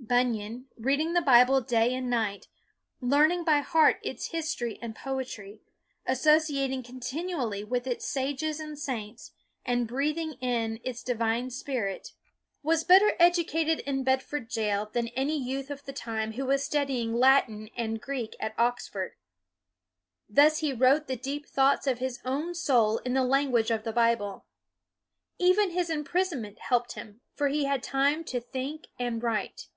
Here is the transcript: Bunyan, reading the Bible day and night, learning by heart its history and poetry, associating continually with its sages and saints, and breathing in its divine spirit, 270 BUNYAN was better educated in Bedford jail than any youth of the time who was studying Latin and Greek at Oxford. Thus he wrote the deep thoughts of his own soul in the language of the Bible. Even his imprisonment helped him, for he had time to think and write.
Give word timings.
Bunyan, 0.00 0.68
reading 0.78 1.12
the 1.12 1.20
Bible 1.20 1.60
day 1.60 1.92
and 1.92 2.08
night, 2.08 2.48
learning 2.98 3.44
by 3.44 3.58
heart 3.60 3.98
its 4.02 4.28
history 4.28 4.78
and 4.80 4.96
poetry, 4.96 5.60
associating 6.06 6.82
continually 6.82 7.62
with 7.62 7.86
its 7.86 8.06
sages 8.06 8.58
and 8.58 8.78
saints, 8.78 9.32
and 9.66 9.86
breathing 9.86 10.34
in 10.40 10.80
its 10.82 11.02
divine 11.02 11.50
spirit, 11.50 12.12
270 12.62 12.64
BUNYAN 12.64 12.72
was 12.72 12.84
better 12.84 13.16
educated 13.22 13.80
in 13.80 14.02
Bedford 14.02 14.48
jail 14.48 14.88
than 14.90 15.08
any 15.08 15.36
youth 15.36 15.68
of 15.68 15.84
the 15.84 15.92
time 15.92 16.32
who 16.34 16.46
was 16.46 16.64
studying 16.64 17.12
Latin 17.12 17.68
and 17.76 18.00
Greek 18.00 18.34
at 18.40 18.54
Oxford. 18.56 19.12
Thus 20.26 20.60
he 20.60 20.72
wrote 20.72 21.06
the 21.08 21.16
deep 21.16 21.44
thoughts 21.44 21.86
of 21.86 21.98
his 21.98 22.18
own 22.24 22.54
soul 22.54 22.96
in 22.98 23.12
the 23.12 23.24
language 23.24 23.70
of 23.70 23.84
the 23.84 23.92
Bible. 23.92 24.46
Even 25.38 25.68
his 25.72 25.90
imprisonment 25.90 26.60
helped 26.60 26.92
him, 26.94 27.20
for 27.34 27.48
he 27.48 27.66
had 27.66 27.82
time 27.82 28.24
to 28.24 28.40
think 28.40 28.86
and 28.98 29.22
write. 29.22 29.68